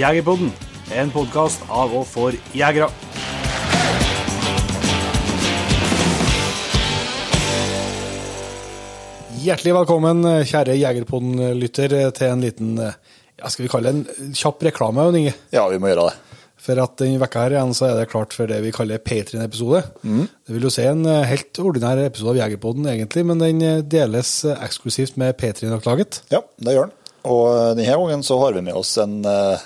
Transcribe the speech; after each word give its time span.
Jegerpodden, 0.00 0.48
en 0.96 1.10
podkast 1.12 1.60
av 1.68 1.90
og 1.92 2.06
for 2.08 2.32
jegere. 2.56 2.86
Hjertelig 9.42 9.74
velkommen, 9.76 10.22
kjære 10.48 10.78
Jegerpodden-lytter, 10.78 11.96
til 12.16 12.32
en 12.32 12.44
liten 12.46 12.70
ja, 12.80 13.50
skal 13.52 13.66
vi 13.66 13.68
kalle 13.74 13.92
det 13.92 14.22
en 14.22 14.30
kjapp 14.40 14.64
reklame. 14.70 15.04
Inge? 15.20 15.34
Ja, 15.52 15.66
vi 15.68 15.80
må 15.82 15.90
gjøre 15.90 16.06
det. 16.08 16.44
For 16.60 16.80
at 16.80 16.94
denne 17.02 17.20
vekka 17.20 17.42
her 17.44 17.56
igjen 17.58 17.74
så 17.76 17.90
er 17.90 18.00
det 18.00 18.08
klart 18.12 18.36
for 18.36 18.48
det 18.48 18.62
vi 18.64 18.72
kaller 18.72 19.02
Patrion-episode. 19.04 19.82
Mm. 20.00 20.22
Det 20.24 20.54
vil 20.54 20.64
jo 20.64 20.72
si 20.72 20.86
en 20.88 21.02
helt 21.28 21.60
ordinær 21.60 22.00
episode 22.06 22.38
av 22.38 22.40
Jegerpodden, 22.46 22.88
egentlig, 22.94 23.26
men 23.28 23.44
den 23.44 23.60
deles 23.92 24.32
eksklusivt 24.54 25.20
med 25.20 25.36
Patrion-laget. 25.40 26.22
Ja, 26.32 26.40
det 26.56 26.78
gjør 26.78 26.88
den. 26.88 26.96
Og 27.28 27.76
denne 27.76 28.00
gangen 28.00 28.24
så 28.24 28.40
har 28.40 28.56
vi 28.56 28.64
med 28.64 28.80
oss 28.80 28.94
en 29.02 29.18
uh, 29.28 29.60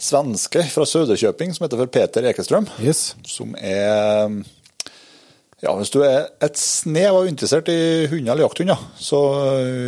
svenske 0.00 0.64
fra 0.72 0.86
Söderköping 0.88 1.52
som 1.54 1.66
heter 1.66 1.80
for 1.80 1.92
Peter 1.92 2.26
Ekestrøm. 2.30 2.68
Yes. 2.80 3.14
Som 3.28 3.54
er 3.60 4.40
ja, 5.60 5.74
Hvis 5.76 5.92
du 5.92 6.00
er 6.00 6.30
et 6.40 6.56
snev 6.56 7.18
av 7.18 7.28
interessert 7.28 7.68
i 7.68 8.08
hunder 8.08 8.32
eller 8.32 8.46
jakthunder, 8.46 8.80
så 8.96 9.20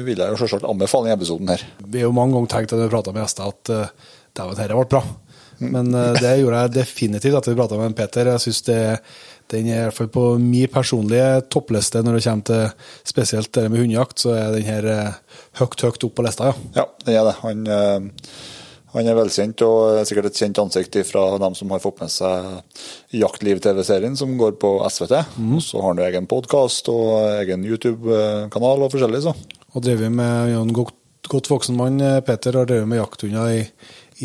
vil 0.05 0.19
jeg 0.20 0.34
jo 0.34 0.41
selvsagt 0.43 0.69
anbefale 0.69 1.09
denne 1.09 1.17
episoden 1.17 1.48
her. 1.48 1.65
Vi 1.87 2.03
har 2.03 2.11
jo 2.11 2.17
mange 2.17 2.37
ganger 2.37 2.53
tenkt 2.53 2.75
når 2.75 2.84
vi 2.84 2.93
prata 2.93 3.15
med 3.15 3.25
gjester 3.25 3.48
at 3.48 3.73
uh, 3.73 4.11
dette 4.37 4.69
ble 4.69 4.89
bra. 4.93 5.03
Men 5.62 5.89
uh, 5.97 6.12
det 6.19 6.34
gjorde 6.42 6.61
jeg 6.67 6.75
definitivt 6.77 7.39
etter 7.39 7.55
vi 7.55 7.61
prata 7.62 7.81
med 7.81 7.97
Peter. 7.97 8.34
Jeg 8.34 8.45
synes 8.45 8.62
det, 8.69 8.81
den 9.55 9.70
er 9.70 9.79
i 9.79 9.84
hvert 9.87 9.97
fall 9.97 10.12
på 10.12 10.27
min 10.42 10.69
personlige 10.73 11.47
toppliste 11.48 12.05
når 12.05 12.19
det 12.19 12.25
kommer 12.27 12.51
til 12.53 12.91
spesielt 13.15 13.55
det 13.56 13.70
med 13.73 13.81
hundejakt, 13.81 14.27
så 14.27 14.37
er 14.37 14.59
den 14.59 14.69
her 14.69 14.91
uh, 14.92 15.39
høyt, 15.62 15.89
høyt 15.89 16.05
opp 16.05 16.19
på 16.20 16.29
lista, 16.29 16.53
ja. 16.53 16.83
Ja, 16.83 16.91
det 17.09 17.17
er 17.17 17.31
det. 17.31 17.39
Han, 17.47 17.65
han 18.93 19.09
er 19.09 19.17
velkjent 19.17 19.62
og 19.67 19.98
er 20.01 20.09
sikkert 20.09 20.31
et 20.31 20.41
kjent 20.43 20.61
ansikt 20.62 20.98
fra 21.09 21.25
dem 21.41 21.57
som 21.57 21.73
har 21.73 21.83
fått 21.83 22.03
med 22.03 22.12
seg 22.12 23.17
Jaktliv-TV-serien 23.17 24.19
som 24.19 24.35
går 24.41 24.59
på 24.61 24.75
SVT. 24.85 25.15
Mm. 25.37 25.59
Så 25.65 25.81
har 25.81 25.93
han 25.95 26.03
jo 26.03 26.09
egen 26.09 26.29
podkast 26.31 26.91
og 26.93 27.13
egen 27.41 27.65
YouTube-kanal 27.69 28.87
og 28.87 28.93
forskjellig, 28.93 29.23
så. 29.25 29.37
Og 29.73 29.87
drevet 29.87 30.13
med 30.13 30.53
en 30.59 30.75
godt, 30.77 30.97
godt 31.33 31.48
voksen 31.53 31.79
mann, 31.79 32.03
Peter, 32.27 32.61
har 32.61 32.69
drevet 32.69 32.91
med 32.91 33.01
jakthunder 33.01 33.55
i, 33.57 33.63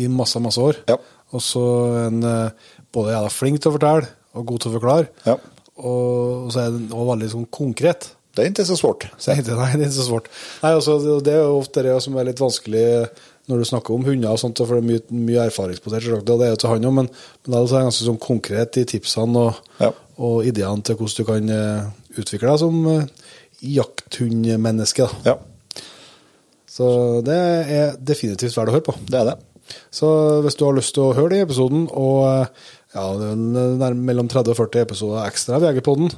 i 0.04 0.10
masse, 0.12 0.40
masse 0.44 0.60
år. 0.60 0.82
Ja. 0.90 0.98
Og 1.32 1.44
så 1.44 1.64
en 2.06 2.20
både 2.94 3.16
er 3.16 3.32
flink 3.32 3.62
til 3.62 3.72
å 3.72 3.76
fortelle 3.78 4.08
og 4.36 4.46
god 4.52 4.62
til 4.62 4.70
å 4.70 4.76
forklare. 4.76 5.08
Ja. 5.26 5.38
Og 5.78 6.52
så 6.52 6.64
er 6.64 6.74
den 6.74 6.88
også 6.90 7.10
veldig 7.12 7.32
sånn 7.34 7.50
konkret. 7.54 8.12
Det 8.34 8.44
er 8.44 8.52
ikke 8.52 8.68
så 8.68 8.76
svårt. 8.78 9.08
Nei, 9.26 9.40
det 9.42 9.54
er 9.54 9.80
ikke 9.80 9.94
så 9.96 10.06
svårt. 10.06 10.28
Nei, 10.62 10.72
altså, 10.76 10.98
det 11.24 11.34
er 11.34 11.42
jo 11.42 11.58
ofte 11.58 11.82
det 11.86 11.96
som 12.04 12.18
er 12.18 12.28
litt 12.28 12.42
vanskelig 12.42 12.84
når 13.48 13.62
du 13.62 13.68
snakker 13.70 13.94
om 13.94 14.04
hunder, 14.06 14.30
og 14.30 14.40
sånt, 14.40 14.60
for 14.60 14.76
det 14.76 14.82
er 14.82 14.88
mye, 14.88 15.20
mye 15.24 15.46
erfaringsbasert, 15.48 16.10
og 16.18 16.26
det 16.28 16.46
er 16.46 16.52
jo 16.52 16.60
til 16.60 16.72
han 16.74 16.88
òg, 16.88 16.96
men, 17.00 17.10
men 17.46 17.54
det 17.54 17.60
er 17.64 17.86
ganske 17.88 18.06
sånn 18.06 18.20
konkret 18.22 18.80
i 18.80 18.86
tipsene 18.88 19.44
og, 19.48 19.60
ja. 19.80 19.90
og 20.20 20.48
ideene 20.48 20.84
til 20.84 20.98
hvordan 20.98 21.16
du 21.18 21.28
kan 21.28 21.52
uh, 21.52 22.18
utvikle 22.20 22.52
deg 22.52 22.62
som 22.62 22.80
uh, 22.84 23.30
jakthundmenneske. 23.64 25.08
Ja. 25.26 25.38
Så 26.78 26.88
det 27.26 27.36
er 27.74 27.96
definitivt 27.98 28.54
verdt 28.54 28.70
å 28.70 28.76
høre 28.76 28.86
på. 28.86 28.94
Det 29.08 29.18
er 29.18 29.32
det. 29.32 29.38
Så 29.92 30.08
hvis 30.44 30.56
du 30.56 30.64
har 30.64 30.76
lyst 30.76 30.94
til 30.96 31.08
å 31.08 31.14
høre 31.16 31.34
den 31.34 31.46
episoden, 31.48 31.88
og 31.90 32.22
ja, 32.94 33.06
det 33.18 33.88
er 33.88 33.96
mellom 33.98 34.30
30 34.30 34.54
og 34.54 34.60
40 34.60 34.84
episoder 34.86 35.26
ekstra 35.26 35.58
av 35.58 35.66
Jegerpodden, 35.66 36.12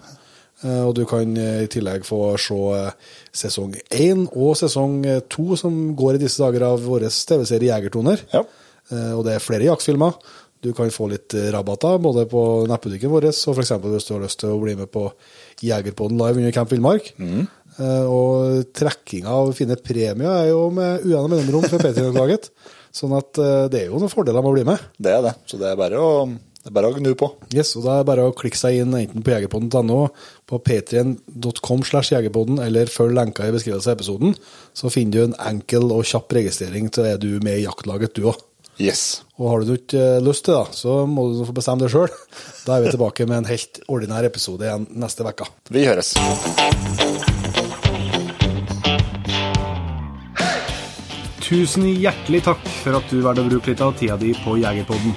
og 0.61 0.93
du 0.99 1.05
kan 1.09 1.31
i 1.39 1.69
tillegg 1.73 2.05
få 2.05 2.35
se 2.41 2.59
sesong 3.47 3.73
én 3.97 4.27
og 4.29 4.59
sesong 4.61 4.99
to 5.33 5.57
som 5.57 5.95
går 5.97 6.19
i 6.19 6.23
disse 6.27 6.43
dager 6.43 6.67
av 6.69 6.83
vår 6.85 7.07
TV-serie 7.09 7.71
Jegertoner. 7.71 8.21
Ja. 8.35 8.43
Og 9.17 9.23
det 9.25 9.37
er 9.37 9.45
flere 9.45 9.69
jaktfilmer. 9.71 10.19
Du 10.61 10.75
kan 10.77 10.93
få 10.93 11.07
litt 11.09 11.33
rabatter 11.55 11.97
både 12.05 12.27
på 12.29 12.43
nettbutikken 12.69 13.09
vår, 13.09 13.31
og 13.33 13.57
f.eks. 13.57 13.73
hvis 13.87 14.09
du 14.11 14.13
har 14.13 14.21
lyst 14.27 14.43
til 14.43 14.53
å 14.53 14.61
bli 14.61 14.75
med 14.77 14.91
på 14.93 15.07
Jegerpodden 15.65 16.21
live 16.21 16.43
under 16.43 16.53
Camp 16.53 16.75
Villmark. 16.75 17.09
Mm. 17.17 17.47
Og 18.11 18.67
trekkinga 18.77 19.33
av 19.33 19.55
fine 19.57 19.79
premier 19.81 20.35
er 20.43 20.51
jo 20.51 20.67
med 20.77 21.07
uenige 21.07 21.39
mellomrom 21.39 21.65
for 21.71 21.81
P3-laget. 21.81 22.51
Sånn 22.93 23.15
at 23.17 23.39
det 23.73 23.85
er 23.85 23.89
jo 23.89 24.03
noen 24.03 24.13
fordeler 24.13 24.45
med 24.45 24.51
å 24.51 24.57
bli 24.59 24.67
med. 24.69 24.85
Det 25.01 25.17
er 25.17 25.25
det. 25.31 25.35
Så 25.49 25.57
det 25.57 25.71
er 25.71 25.81
bare 25.81 26.03
å, 26.03 26.27
det 26.61 26.69
er 26.69 26.75
bare 26.77 26.91
å 26.91 26.97
gnu 26.99 27.15
på. 27.17 27.31
Yes, 27.57 27.73
og 27.79 27.87
Da 27.87 27.95
er 27.95 28.03
det 28.03 28.09
bare 28.11 28.27
å 28.29 28.35
klikke 28.37 28.59
seg 28.61 28.83
inn 28.83 28.93
enten 28.93 29.25
på 29.25 29.33
jegerpodden.no, 29.33 30.01
på 30.45 30.59
patrien.com 30.61 31.85
slash 31.89 32.13
jegerpodden, 32.13 32.61
eller 32.61 32.93
følg 32.93 33.17
lenka 33.17 33.47
i 33.49 33.55
beskrivelsen 33.55 33.95
av 33.95 33.97
episoden. 33.97 34.37
Så 34.77 34.93
finner 34.93 35.15
du 35.15 35.23
en 35.25 35.39
enkel 35.55 35.89
og 35.89 36.05
kjapp 36.05 36.37
registrering 36.37 36.93
til 36.93 37.09
er 37.09 37.17
du 37.23 37.39
med 37.41 37.63
i 37.63 37.65
jaktlaget, 37.65 38.13
du 38.13 38.29
òg. 38.29 38.45
Yes. 38.81 39.23
Og 39.41 39.49
har 39.49 39.65
du 39.65 39.75
ikke 39.77 40.05
lyst 40.25 40.45
til 40.49 40.57
det, 40.57 40.77
så 40.77 41.01
må 41.09 41.31
du 41.33 41.43
få 41.49 41.57
bestemme 41.57 41.81
det 41.81 41.93
sjøl. 41.93 42.13
Da 42.67 42.77
er 42.77 42.85
vi 42.85 42.93
tilbake 42.93 43.25
med 43.25 43.41
en 43.41 43.49
helt 43.49 43.81
ordinær 43.89 44.29
episode 44.29 44.69
igjen 44.69 44.85
neste 45.01 45.25
uke. 45.25 45.49
Vi 45.73 45.89
høres. 45.89 46.13
Tusen 51.41 51.89
hjertelig 51.89 52.45
takk 52.47 52.69
for 52.85 53.01
at 53.01 53.09
du 53.11 53.25
valgte 53.25 53.49
å 53.49 53.49
bruke 53.49 53.73
litt 53.73 53.81
av 53.83 53.97
tida 53.99 54.21
di 54.21 54.37
på 54.45 54.61
Jegerpodden. 54.61 55.17